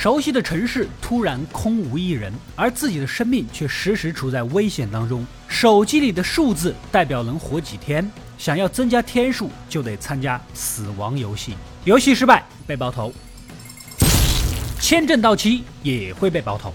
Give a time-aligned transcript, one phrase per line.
[0.00, 5.26] 熟悉的城市突然空无一人，而自己的生命却时时处在危险当中。
[5.48, 8.08] 手机里的数字代表能活几天，
[8.38, 13.12] 想要增加天数就得参加死亡游戏，游戏失败被爆头，
[14.78, 16.72] 签证到期也会被爆头。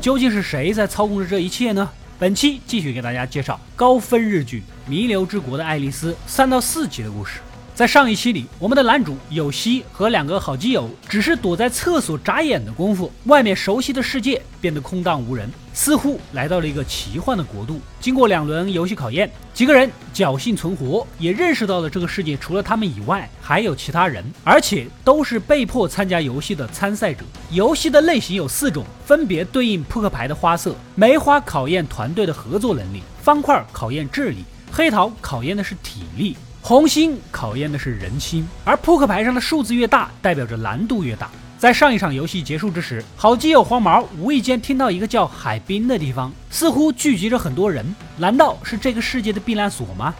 [0.00, 1.90] 究竟是谁在操控着这一切呢？
[2.18, 7.40] 本期继续给大家介绍高分日剧《弥留之国的爱丽丝》三到四集的故事。
[7.80, 17.80] 在上一期里，我们的男主有希和两个好基友只是躲在厕所眨眼的功夫，外面熟悉的世界变得空荡无人，似乎来到了一个奇幻的国度。
[17.98, 27.24] 经过两轮游戏考验，几个人侥幸存活，也认识到了这个世界除了他们以外还有其他人，而且都是被迫参加游戏的参赛者。
[27.50, 36.36] 游戏的类型有四种，分别对应扑克牌的花色：梅花考验团队的合作能力，方块考验智力，黑桃考验的是体力。
[36.70, 41.28] 红心考验的是人心，而扑克牌上的数字越大，代表着难度越大。
[41.58, 47.84] 在上一场游戏结束之时，好基友黄毛无意间听到一个叫海滨的地方，似乎聚集着很多人，
[48.16, 50.14] 难道是这个世界的避难所吗？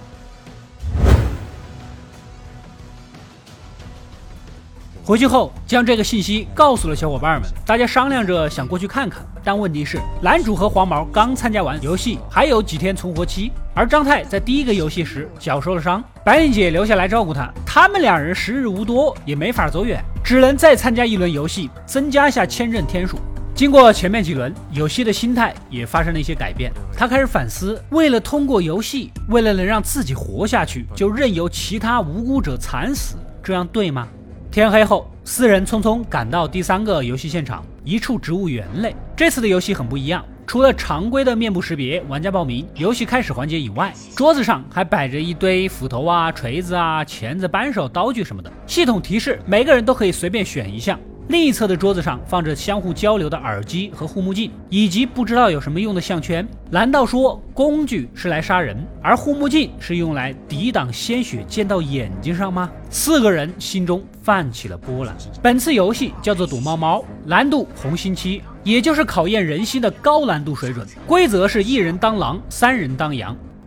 [5.04, 9.24] 回去后，将这个信息告诉了小伙伴们，大家商量着想过去看看。
[9.42, 23.18] 但问题是，男主和黄毛刚参加完游戏，还有几天存活期，而张太在第一个游戏时脚受了伤，白灵姐留下来照顾他，他们两人时日无多，也没法走远，只能再参加一轮游戏，增加一下签证天数。
[23.54, 34.06] 经过前面几轮，有希的心态也发生了一些改变，他开始反思：为了通过游戏，为了能让自己活下去，就任由其他无辜者惨死，这样对吗？
[34.50, 38.92] 天黑后，四人匆匆赶到第三个游戏现场，一处植物园内。
[39.16, 48.52] 这次的游戏很不一样，除了常规的面部识别、玩家报名、游戏开始环节以外，桌子上还摆着一堆斧头啊、锤子啊、钳子、扳手、刀具什么的。
[48.66, 50.98] 系统提示，每个人都可以随便选一项。
[51.30, 56.44] 另一侧的桌子上放着相互交流的耳机和护目镜，以及不知道有什么用的项圈。
[56.68, 62.68] 难道说工具是来杀人，而护目镜是用来抵挡鲜血溅到眼睛上吗？
[62.90, 65.14] 四个人心中泛起了波澜。
[65.40, 70.84] 本次游戏叫做躲猫猫，难度红心七，也就是考验人心的高难度水准。
[71.06, 73.36] 规则是一人当狼，三人当羊。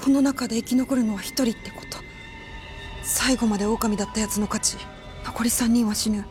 [0.00, 1.98] この中で生き残るのは一人ってこと
[3.02, 4.76] 最後まで狼だったやつの勝ち
[5.24, 6.24] 残り3人は死ぬ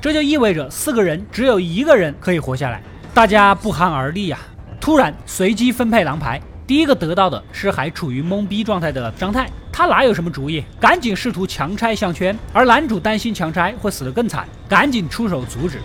[0.00, 2.82] 这就意味着四个人只有一个人可以活下来，
[3.12, 4.38] 大家不寒而栗呀。
[4.80, 15.82] 突然随机分配狼牌，第一个得到的是还处于懵逼状态的张太，他哪有什么主意，赶紧试图强拆项圈，而男主担心强拆会死得更惨，赶紧出手阻止。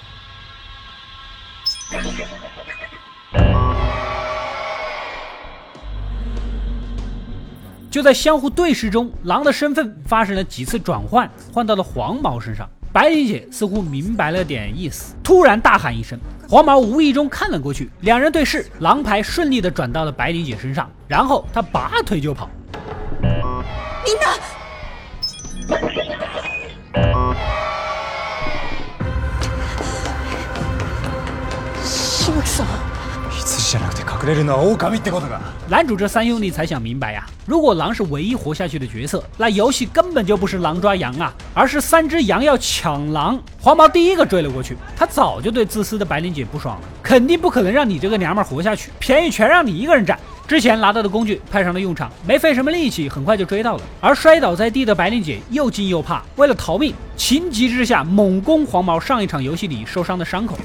[7.90, 12.68] 就在相互对视中，狼的身份发生了几次转换，换到了黄毛身上。
[12.93, 16.19] 白灵姐似乎明白了点意思，突然大喊一声，
[16.49, 22.49] 黄毛无意中看了过去，两人对视，狼牌顺利的转到了白灵姐身上，然后他拔腿就跑。
[35.69, 43.41] 男主这三兄弟才想明白呀，如果狼是唯一活下去的角色，那游戏根本就不是狼抓羊啊，而是三只羊要抢狼。
[43.59, 50.19] 黄毛第一个追了过去，他早就对自私的白灵姐不爽了，肯定不可能让你这个娘们活下去，便宜全让你一个人占。
[50.47, 53.83] 之前拿到的工具派上了用场，没费什么力气，很快就追到了。
[54.01, 60.57] 而摔倒在地的白灵姐又惊又怕，为了逃命，情急之下猛攻黄毛上一场游戏里受伤的伤口。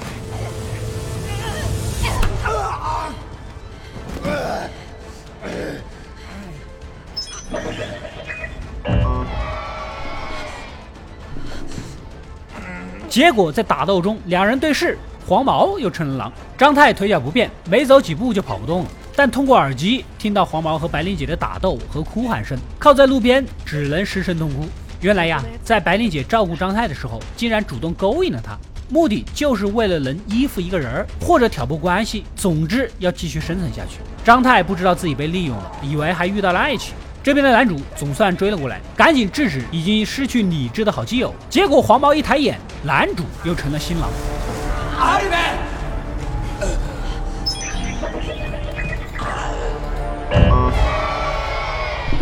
[13.17, 16.31] 结果在打斗中，两人对视，黄毛又成了狼。
[16.59, 18.91] 张太腿脚不便，没走几步就跑不动了。
[19.17, 24.67] 但通过耳机听到黄毛和白灵姐的打斗和哭喊声，靠在路边只能失声痛哭。
[25.01, 28.55] 原来呀，在白灵姐照顾张太的时候，竟然主动勾引了他，
[28.91, 34.01] 目的就是为了能依附一个人儿，或者挑拨关系，总之要继续生存下去。
[34.23, 36.93] 张太不知道自己被利用了，以为还遇到了爱情。
[37.26, 41.34] 这边的男主总算追了过来，赶紧制止已经失去理智的好基友。
[41.50, 44.10] 结果黄毛一抬眼，男主又成了新郎。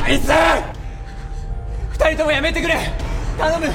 [0.09, 0.31] いつ
[1.91, 2.75] 二人ともやめてくれ
[3.37, 3.67] 頼む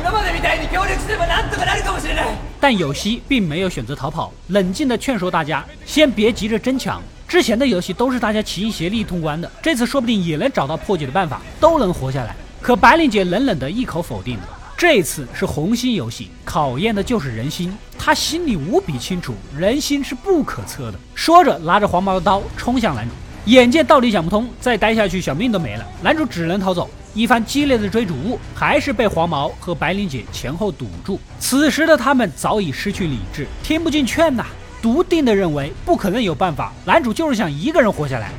[0.00, 2.26] 今までみたいに協力すればなんとかなるかもしれない
[2.58, 7.02] 但有希并没有选择逃跑，冷静地劝说大家先别急着争抢。
[7.33, 12.35] 之前的游戏都是大家齐心协力通关的，这次说不定也能找到破解的办法，都能活下来。
[12.61, 14.37] 可白领姐冷冷的一口否定。
[14.77, 17.75] 这次是红心游戏，考验的就是人心。
[17.97, 20.99] 她心里无比清楚，人心是不可测的。
[21.15, 23.15] 说着，拿着黄毛的刀冲向男主。
[23.45, 26.87] 眼见道理讲不通，再待下去小命都没了，男主只能逃走。
[27.15, 31.19] 一番激烈的追逐，还是被黄毛和白灵姐前后堵住。
[31.39, 34.45] 此时的他们早已失去理智，听不进劝呐，
[34.83, 36.73] 笃定的认为不可能有办法。
[36.83, 38.29] 男主就是想一个人活下来。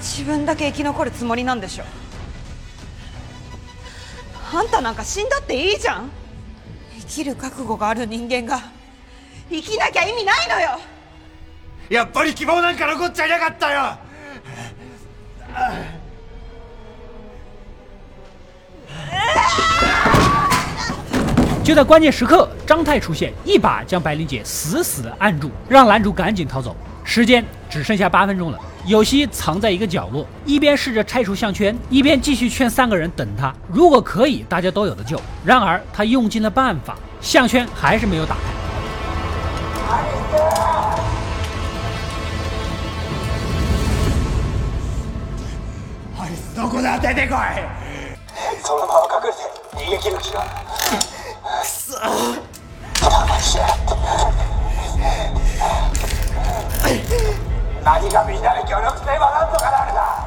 [0.00, 1.84] 自分だけ生き残るつもりなんでしょ？
[4.52, 6.10] あんたなんか死んだっていいじゃん？
[6.98, 8.60] 生きる覚悟がある人間が
[9.48, 10.80] 生きなきゃ意味ないのよ。
[11.88, 13.96] やっぱり希望なんか残っちゃいなかったよ。
[21.63, 26.75] 就在关键时刻，张太出现，一把将白灵姐死死的按住，让男主赶紧逃走。
[27.03, 33.53] 时间只剩下八分钟了，有希藏在一个角落，一边试着拆除项圈，一边继续劝三个人等他。
[33.67, 35.19] 如果可以，大家都有的救。
[35.43, 38.41] 然而他用尽了办法，项圈还是没有打开。
[46.57, 47.37] どこだ出てこい
[48.63, 49.37] そのまま隠れて
[49.75, 51.20] 逃げ切る気がくそ騙しやがって
[57.83, 60.25] 何がみんなで協力すればなんとかなるだ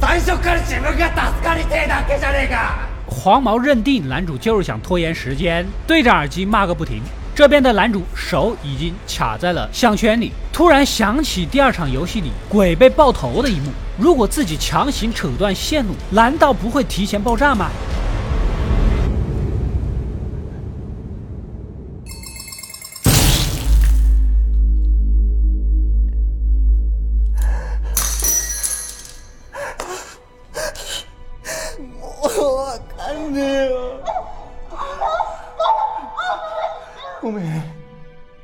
[0.00, 7.02] 最初から自分が助かりてえだけじゃねえか黄毛认定男主就是想拖延时间，对着耳机骂个不停。
[7.34, 13.72] 这边的男主手已经卡在了项圈里，突然想起第二场游戏里鬼被爆头的一幕。
[13.98, 17.70] 如果自己强行扯断线路，难道不会提前爆炸吗？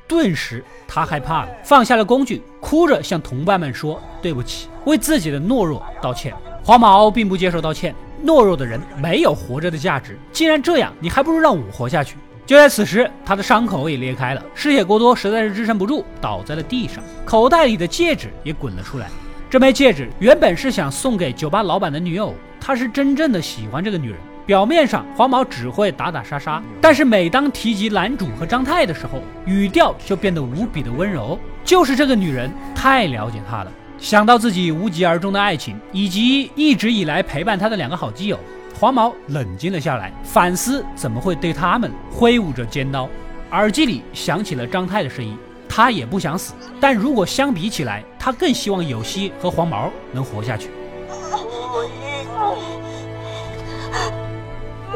[0.08, 6.34] 顿时，他害怕了，放下了工具，哭着向同伴们说：“对不起，为自己的懦弱道歉。”
[6.64, 7.96] 黄毛并不接受道歉，
[8.26, 10.20] 懦弱的人没有活着的价值。
[10.32, 12.18] 既然这样，你还不如让我活下去。
[12.46, 19.08] 就在此时，他的伤口也裂开了，失血过多，实在是支撑不住，倒在了地上，口袋里的戒指也滚了出来。
[19.50, 24.20] 这枚戒指原本是想送给酒吧老板的女友，他是真正的喜欢这个女人。
[24.52, 31.40] 表面上黄毛只会打打杀杀，但是每当提及男主和张太的时候，语调就变得无比的温柔。
[31.64, 33.72] 就是这个女人太了解他了。
[33.98, 38.38] 想到自己无疾而终的爱情，以及一直以来陪伴他的两个好基友，
[38.78, 43.08] 黄毛冷静了下来，反思怎么会对他们挥舞着尖刀。
[43.52, 45.38] 耳机里响起了张太的声音，
[45.70, 50.70] 他也不想死，但如果相比起来，他更希望有希和黄毛能活下去。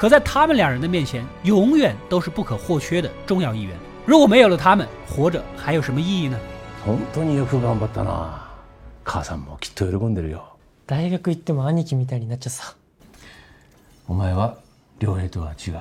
[0.00, 3.76] 可在他们两人的面前，永远都是不可或缺的重要一员。
[4.04, 6.38] 如果没有了他们，活着还有什么意义呢？
[6.84, 8.46] 本当によく頑張ったな。
[9.04, 10.56] 母さんもきっと喜んでるよ。
[10.86, 12.74] 大学行っても兄貴みたいになっちゃさ。
[14.06, 14.56] お前は
[15.00, 15.80] 良平とは違う。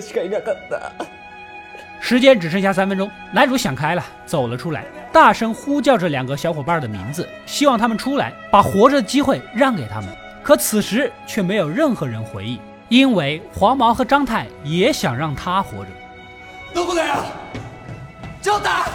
[0.00, 0.90] しかいなかった
[2.00, 10.08] 时间只剩下三分钟，男主想开了，走了出来，大声呼叫着两个小伙伴的名字，希望他们出来，把活着的机会让给他们。
[10.42, 12.58] 可此时却没有任何人回应，
[12.88, 15.90] 因为黄毛和张太也想让他活着。
[16.74, 17.16] どこだよ
[18.40, 18.86] 翔太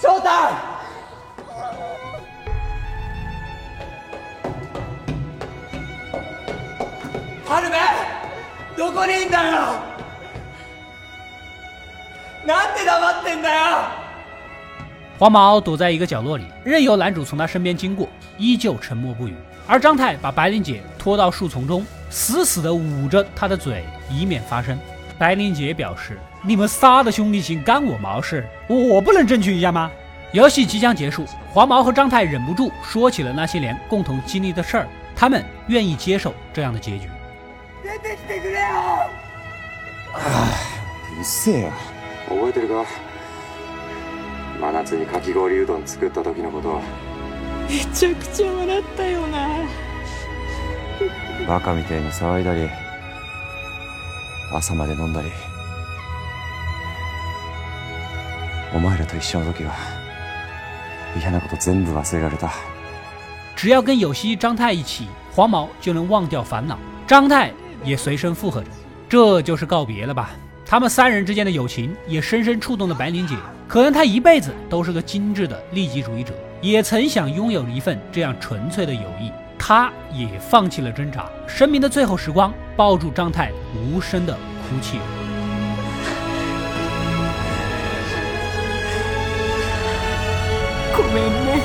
[0.00, 0.50] 翔太
[7.46, 8.17] 春部
[8.78, 9.78] どこにいんだよ
[12.46, 14.04] なんで黙ってんだよ
[15.18, 19.34] 黄毛躲在一个角落里，任由男主从他身边经过，依旧沉默不语。
[19.66, 24.78] 而张太把白灵姐拖到树丛中，死死地捂着她的嘴，以免发声。
[25.16, 28.44] 白灵姐表示：“你们仨的兄弟情干我毛事？
[28.68, 29.88] 我不能争取一下吗？”
[30.32, 37.08] 游戏即将结束，黄毛和张太忍不住说起了那些年共同经历的事儿，他们愿意接受这样的结局。
[37.83, 38.59] 出てきてくれよ！
[41.17, 41.71] うっせえよ。
[42.27, 42.85] 覚えてるか？
[44.59, 46.81] 真夏にかき氷うどん作った時のこと。
[47.69, 49.47] めちゃくちゃ笑ったよな。
[51.47, 52.69] バカみてえに騒いだり
[54.53, 55.31] 朝まで飲んだり。
[58.75, 59.73] お前らと一緒の時は
[61.17, 62.51] 嫌なこと全部忘れられた。
[63.55, 66.77] 只要跟有希、张太一起，黄毛就能忘掉烦恼。
[67.07, 67.51] 张太
[67.84, 68.68] 也随声附和着，
[69.08, 70.30] 这就是告别了吧？
[70.66, 73.36] 他们三人之间的友情也深深触动了白灵姐。
[73.68, 79.30] 可能她一辈子都是个精致的利己主义者，也曾想拥有一份这样纯粹的友谊。
[79.58, 84.98] 她也放弃了挣扎，生命的最后时光，抱住张太，无声的哭泣。
[90.96, 91.60] ごめんね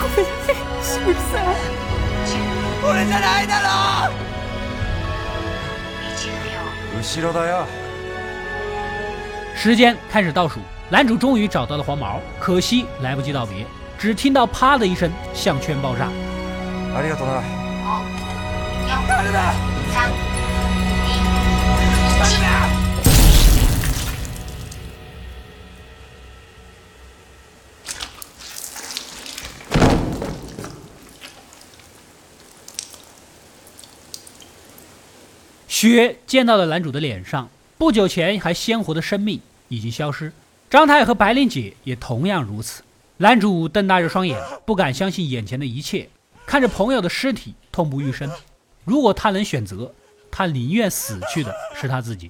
[0.00, 1.44] ごめんねしぶさん
[2.88, 4.17] 俺じゃないだろ後ろだよ
[9.56, 10.60] 时间开始倒数，
[10.90, 13.64] 男主终于找到了黄毛，可惜来不及道别，
[13.98, 16.08] 只听到啪的一声，项圈爆炸。
[16.96, 17.42] ありがとな
[19.08, 19.52] 誰だ
[35.79, 40.33] 血溅到了男主的脸上，不久前还鲜活的生命已经消失。
[40.69, 42.83] 张太和白灵姐也同样如此。
[43.15, 46.09] 男主瞪大着双眼，不敢相信眼前的一切，
[46.45, 48.29] 看着朋友的尸体，痛不欲生。
[48.83, 49.93] 如果他能选择，
[50.29, 52.29] 他宁愿死去的是他自己。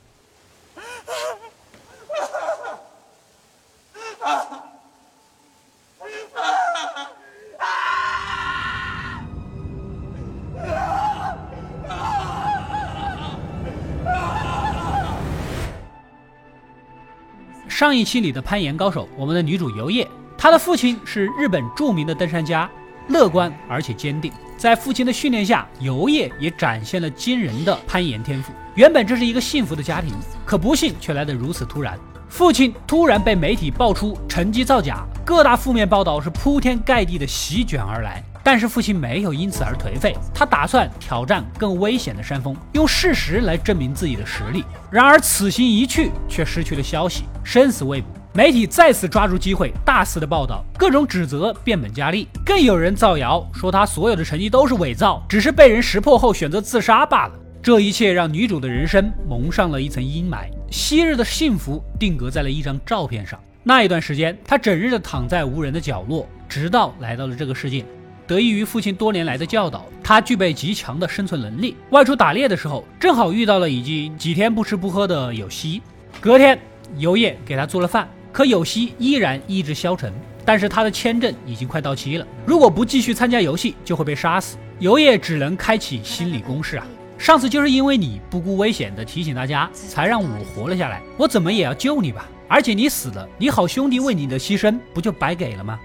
[17.79, 20.05] 上一期里的攀岩高手，我们的女主游叶，
[20.38, 22.69] 她的父亲是日本著名的登山家，
[23.07, 24.29] 乐观而且坚定。
[24.57, 28.51] 在父亲的训练下，游叶也展现了惊人的攀岩天赋。
[28.75, 30.13] 原本这是一个幸福的家庭，
[30.45, 31.98] 可不幸却来得如此突然。
[32.27, 38.21] 父亲突然被媒体爆出成绩造假，各大负面报道是铺天盖地的席卷而来。
[38.43, 44.63] 但是父亲没有因此而颓废，他打算挑战更危险的山峰，用事实来证明自己的实力。
[44.89, 48.08] 然而此行一去，却失去了消息，生死未卜。
[48.31, 57.34] 媒体再次抓住机会，大肆的报道，各种指责变本加厉，更有人造谣说他所有的成绩都是伪造，只是被人识破后选择自杀罢了。
[57.62, 63.38] 这一切让女主的人生蒙上了一层阴霾，昔日的幸福定格在了一张照片上。
[63.63, 67.84] 那一段时间，她整日的躺在无人的角落，直到来到了这个世界。
[68.29, 71.75] 得益于父亲多年来的教导，他具备极强的生存能力。
[71.89, 75.81] 外出打猎的时候，正好遇到了已经几天不吃不喝的有希。
[76.21, 76.59] 隔天，
[77.00, 80.13] 游叶给他做了饭，可有希依然意志消沉。
[80.45, 84.57] 但是他的签证已经快到期了，如果不继续参加游戏，就会被杀死。
[84.77, 86.86] 游叶只能开启心理攻势啊！
[87.17, 91.01] 上次就是因为你不顾危险的提醒大家，才让我活了下来。
[91.17, 92.27] 我怎么也要救你吧！
[92.48, 95.79] 而且你死了，你好兄弟为你的牺牲不就白给了吗？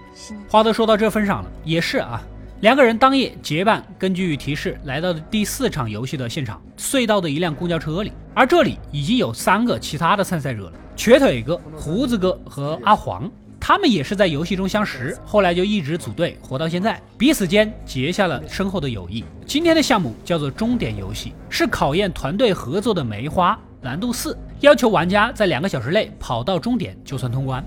[0.49, 2.23] 话都说到这份上了，也是啊。
[2.61, 13.31] 两个人当夜结伴，根据提示来到了第四场游戏的现场隧道的一辆公交车里，而这里已经有三个其他的参赛者了：瘸腿哥、胡子哥和阿黄。
[13.61, 19.25] 他们也是在游戏中相识，后来就一直组队活到现在，彼此间结下了深厚的友谊。
[19.47, 27.65] 今天的项目叫做终点游戏，是考验团队合作的梅花，难度四，要求玩家在两个小时内跑到终点就算通关。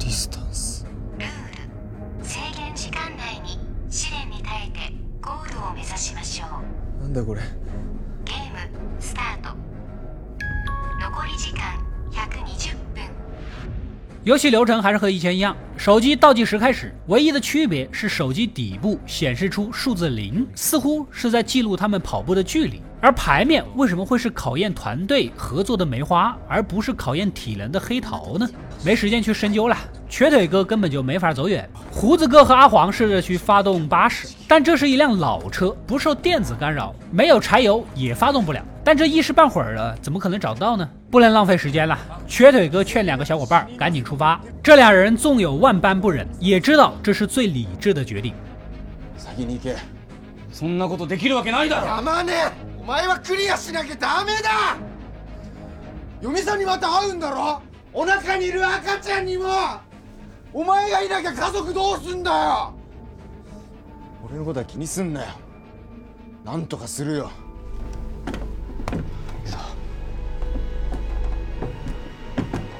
[0.00, 0.75] ル
[7.15, 7.41] だこれ
[8.23, 8.57] ゲーム
[8.99, 9.49] スタート
[10.99, 11.77] 残り時間
[12.11, 13.03] 120分
[14.23, 22.81] 游戏流程还是和以前一样，手机倒计时开始，唯一的区别是手机底部显示出数字零，似乎是在记录他们跑步的距离。
[23.05, 28.47] 而牌面为什么会是考验团队合作的梅花，而不是考验体能的黑桃呢？
[28.83, 29.75] 没时间去深究了。
[30.07, 31.67] 瘸腿哥根本就没法走远。
[31.89, 38.63] 胡子哥和阿黄试着去发动巴士，但这是一辆老车，不受电子干扰，没有柴油也发动不了。
[38.83, 40.87] 但这一时半会儿的，怎么可能找到呢？
[41.09, 41.97] 不能浪费时间了。
[42.27, 44.39] 瘸腿哥劝两个小伙伴赶紧出发。
[44.61, 48.33] 这俩人纵有万般不忍，也知道这是最理智的决定。
[49.17, 49.75] 先に行け
[50.51, 52.33] そんなことできるわけないだろ山根
[52.74, 54.76] お 前はクリアしなきゃダメだ！
[56.22, 57.60] 嫁さんにまた会うんだろ？
[57.92, 59.48] お腹にいる赤ちゃんにも！
[60.52, 62.74] お前がいなきゃ家族どうすんだよ！
[64.24, 65.26] 俺のことは気にすんなよ。
[66.44, 67.28] なんとかするよ。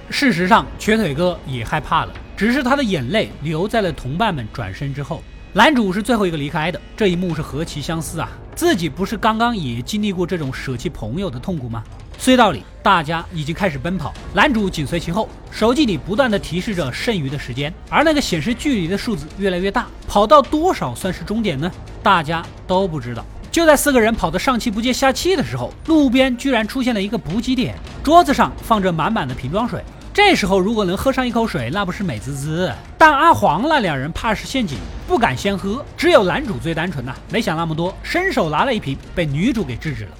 [0.08, 5.20] 事实上，瘸腿哥也害怕了，只是他的眼泪流在了同伴们转身之后。
[5.52, 8.28] 男主是最后一个离开的，这一幕是何其相似啊！
[8.56, 11.84] 自己不是刚刚也经历过这种舍弃朋友的痛苦吗？
[12.18, 21.70] 隧道里，大家已经开始奔跑，男主紧随其后，手机里不断的提示着剩余的时间，而那个显示距离的数字越来越大，跑到多少算是终点呢？
[22.02, 23.22] 大家都不知道。
[23.52, 29.84] 就在四个人跑得上气不接下气的时候，路边居然出现了一个补给点，桌子上放着满满的瓶装水。
[30.14, 32.72] 这时候如果能喝上一口水，那不是美滋滋？
[32.96, 35.85] 但阿黄那两人怕是陷阱，不敢先喝。
[35.97, 40.11] 只有男主最单纯呐，没想那么多，伸手拿了一瓶，被女主给制止了。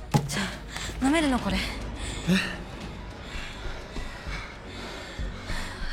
[1.03, 1.58] 飲めるのこれ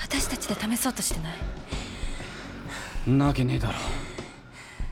[0.03, 3.75] 私たちで試そうとしてないんなわけねえだろ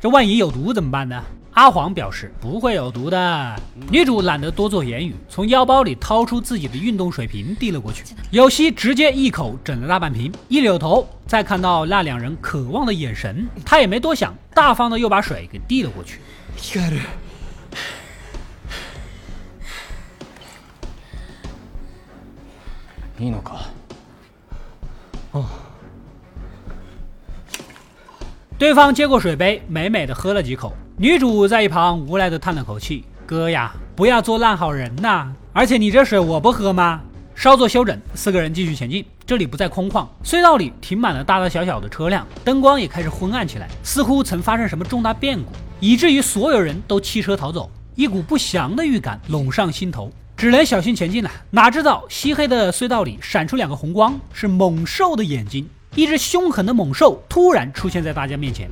[0.00, 1.22] 这万一有毒怎么办呢？
[1.52, 3.56] 阿黄表示不会有毒的。
[3.90, 8.04] 女主懒得多做言语，从腰包里掏出自己的运动水瓶递了过去。
[8.30, 16.20] 有希直接一口整了大半瓶，一扭头再看到那两人渴望的眼神，他也没多想，大方的又把水给递了过去。
[23.18, 23.62] いいのか
[28.58, 30.74] 对方接过水杯，美美的喝了几口。
[31.01, 35.33] 女主在一旁无奈的叹了口气：“哥呀，不要做烂好人呐！
[35.51, 37.01] 而且你这水我不喝吗？”
[37.33, 39.03] 稍作休整，四个人继续前进。
[39.25, 47.67] 这里不再空旷，隧道里停满了大大小小的车辆，灯光也开始昏暗起来，似乎曾发生什么重大变故，以至于所有人都弃车逃走。
[47.95, 51.31] 一股不祥的预感笼上心头，只能小心前进了。
[51.49, 55.67] 哪知道漆黑的隧道里闪出两个红光，是猛兽的眼睛。
[55.95, 58.69] 一只凶狠的猛兽突然出现在大家面前。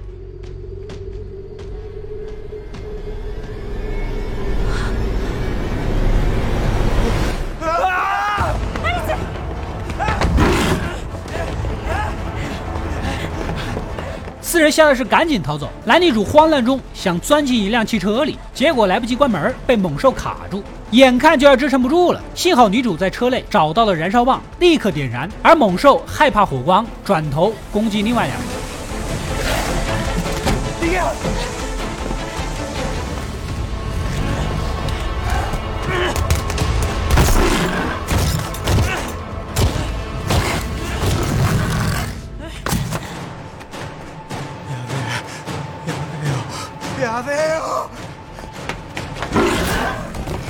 [14.59, 22.21] 四人吓得是赶紧逃走，男女主慌乱中想钻进一辆汽车里，结果来不及关门，被猛兽卡住，眼看就要支撑不住了。
[22.35, 28.37] 幸好女主在车内找到了燃烧棒，立刻点燃，而猛兽害怕火光，转头攻击另外两
[30.91, 31.48] 人。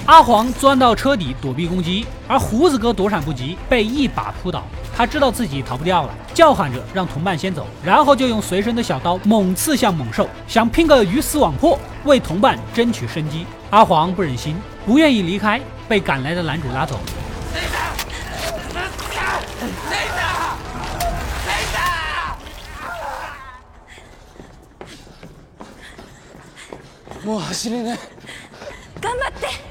[0.09, 4.63] 阿黄钻到车底躲避攻击，而胡子哥躲闪不及，被一把扑倒。
[4.97, 13.47] 他知道自己逃不掉了，叫喊着让同伴先走，然后就用随身的小刀猛刺向猛兽，想拼个鱼死网破，为同伴争取生机。
[13.71, 14.55] 阿黄不忍心，
[14.87, 17.01] 不愿意离开，被赶来的男主拉走。
[27.25, 27.97] もう走れね
[29.01, 29.68] 頑張って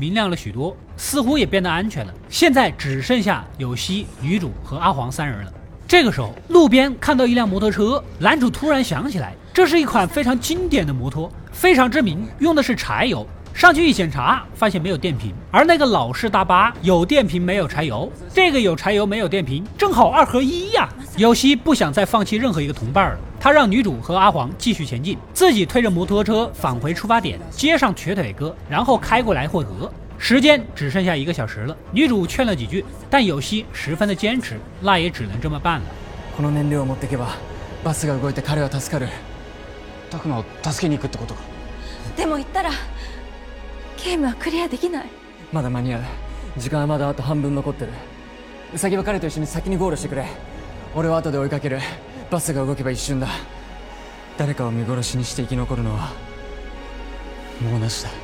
[0.00, 2.14] 明亮了许多，似乎也变得安全了。
[2.30, 5.52] 现在只剩下有希、女主和阿黄三人了。
[5.86, 13.26] 这个时候，路边看到一辆摩托车，男主突然想起来，这是一款非常经典的摩托，非常知名，用的是柴油。
[13.52, 20.88] 上去一检查，发现没有电瓶，而那个老式大巴有电瓶没有柴油，这个有柴油没有电瓶，正好二合一呀。
[21.16, 29.91] 有希不想再放弃任何一个同伴了，他让女主和阿黄继续前进，自己推着摩托车返回出发点，接上瘸腿哥，然后开过来汇合。
[30.17, 35.85] 时间只剩下一个小时了，女主劝了几句，但有希十分的坚持，那也只能这么办了。
[36.35, 37.29] この燃料を持ってけば
[37.81, 39.07] バスが動いて彼は助かる
[40.11, 41.39] 拓磨を助けに行くってことか
[42.17, 42.71] でも言ったら
[44.03, 45.05] ゲームはクリアできない
[45.53, 46.01] まだ間に合う
[46.57, 47.91] 時間はまだあと半分残ってる
[48.73, 50.25] ウサギは彼と一緒に先にゴールしてくれ
[50.93, 51.79] 俺は後で追いかける
[52.29, 53.27] バスが動けば一瞬だ
[54.37, 56.11] 誰かを見殺しにして生き残るのは
[57.61, 58.09] もうなしだ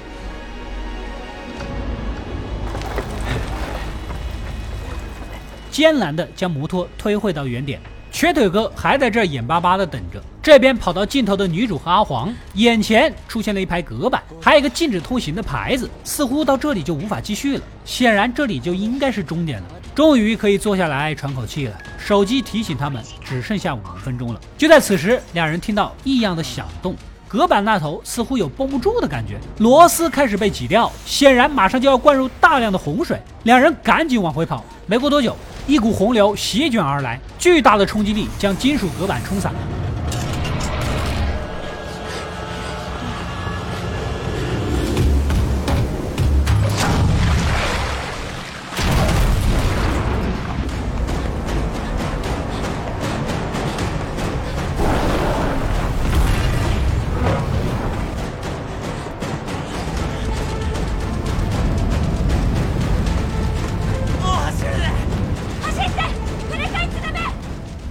[5.72, 7.80] 艰难地将摩托推回到原点，
[8.12, 10.22] 瘸腿哥还在这儿眼巴巴地等着。
[10.44, 17.64] 这边跑到尽头的女主和阿黄，眼前出现了一排隔板，还有一个禁止通行的牌子，似乎到这里就无法继续了。
[17.86, 21.78] 显然这里就应该是终点了，终于可以坐下来喘口气了。
[21.98, 24.41] 手机提醒他们 只剩下五分钟了。
[24.57, 26.95] 就在此时，两人听到异样的响动。
[27.29, 33.21] 隔板那头似乎有绷不住的感觉，螺丝开始被挤掉，显然马上就要灌入大量的洪水。
[33.43, 34.65] 两人赶紧往回跑。
[34.87, 35.37] 没过多久，
[35.67, 39.53] 一股洪流席卷而来，巨大的冲击力将金属隔板冲散。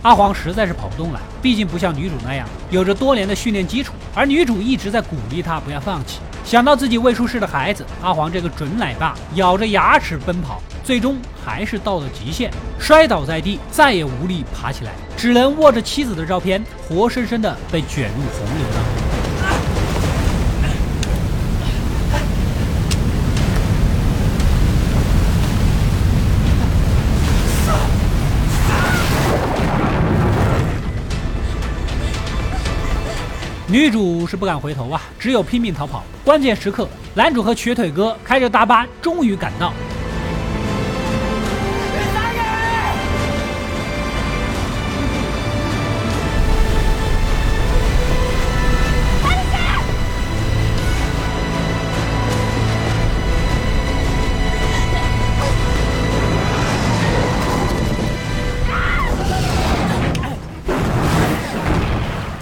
[0.06, 6.20] 阿黄实在是跑不动了，毕竟不像女主那样有着多年的训练基础，而女主一直在鼓励他不要放弃。
[6.44, 19.05] 想到自己未出世的孩子，阿黄这个准奶爸咬着牙齿奔跑，最终还是到了极限，摔倒在地，再也无力爬起来，只能握着妻子的照片，活生生的被卷入洪流当中。
[33.68, 36.04] 女主是不敢回头啊，只有拼命逃跑。
[36.24, 39.74] 关键时刻，男主和瘸腿哥开着大巴终于赶到。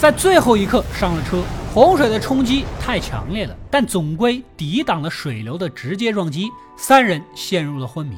[0.03, 1.41] 在最后一刻上了车，
[1.73, 8.17] 洪水的冲击太强烈了，但总归抵挡了水流的直接撞击，三人陷入了昏迷。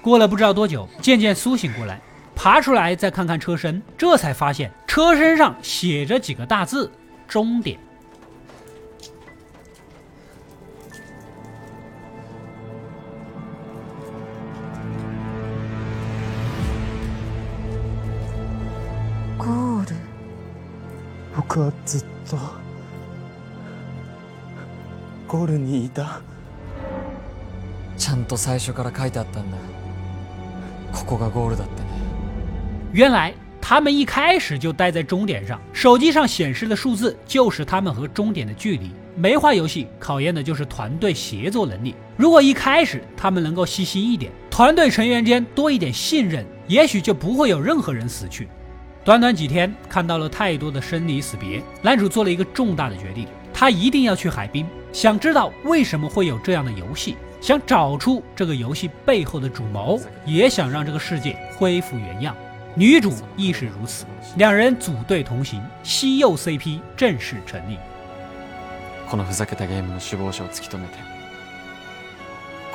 [0.00, 2.00] 过了不知道多久，渐渐苏醒过来，
[2.34, 6.90] 爬出来再看看车身，这才发现车身上写着几个大字：
[7.28, 7.78] 终点。
[21.51, 22.37] 僕はずっと
[25.27, 26.21] ゴールにいた
[27.97, 29.57] ちゃんと最初から書いてあったんだ
[30.93, 31.87] ここがゴールだってね
[32.93, 38.91] 原来他们一开始就待在终点上，手机上显示的数字就是他们和终点的距离。
[39.17, 41.93] 梅花游戏考验的就是团队协作能力。
[42.15, 48.47] 如果一开始他们能够细心一点，团队成员间多一点信任，也许就不会有任何人死去。
[49.03, 62.35] 短短几天，看到了太多的生离死别，男主做了一个重大的决定，他一定要去海滨，想知道为什么会有这样的游戏，想找出这个游戏背后的主谋，也想让这个世界恢复原样。
[62.75, 67.77] 女主亦是如此，两人组队同行，西柚 CP 正式成立。
[69.09, 70.95] このふざけたゲームの首謀者を突き止めて、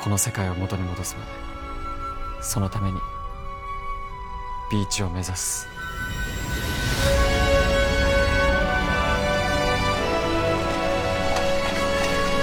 [0.01, 1.31] この世界を元に戻すまで、
[2.41, 2.97] そのために
[4.71, 5.67] ビーチを目指す。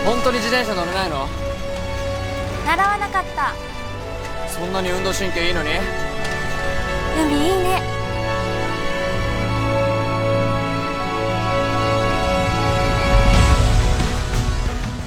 [0.04, 1.28] 本当に自転車乗れないの
[2.66, 3.54] 習わなかった
[4.48, 5.70] そんなに運動神経いいのに
[7.22, 8.00] 海いいね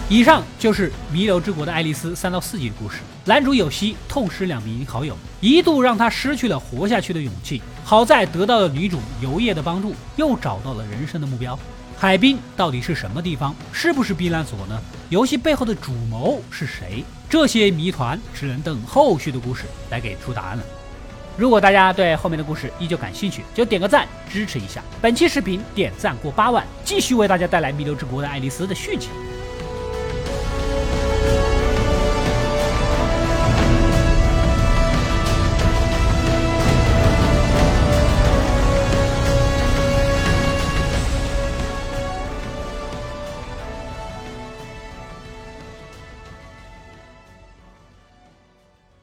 [0.10, 2.99] 以上就是《弥留之国的爱丽丝》三到四集的故事。
[3.25, 7.63] 男主有希痛失两名好友，一度让他失去了活下去的勇气。
[7.84, 11.58] 好在得到了女主游叶的帮助，又找到了人生的目标。
[12.00, 13.52] 海滨到底是什么地方？
[13.72, 14.80] 是不是避难所呢？
[15.08, 17.02] 游戏背后的主谋是谁？
[17.28, 20.62] 这些谜团只能等后续的故事来给出答案了。
[21.37, 24.80] 如果大家对后面的故事依旧感兴趣，就点个赞支持一下。
[25.02, 29.08] 本期视频点赞过八万，继续为大家带来《弥留之国的爱丽丝》的续集。